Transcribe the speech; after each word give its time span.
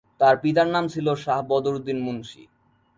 তার 0.21 0.35
পিতার 0.41 0.67
নাম 0.75 0.85
ছিল 0.93 1.07
শাহ 1.23 1.39
বদর 1.49 1.73
উদ্দিন 1.79 1.99
মুন্সী। 2.05 2.43